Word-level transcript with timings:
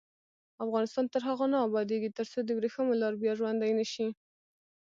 افغانستان 0.65 1.05
تر 1.13 1.21
هغو 1.29 1.45
نه 1.53 1.57
ابادیږي، 1.67 2.09
ترڅو 2.17 2.39
د 2.43 2.49
وریښمو 2.57 2.99
لار 3.01 3.13
بیا 3.21 3.33
ژوندۍ 3.39 3.71
نشي. 3.79 4.07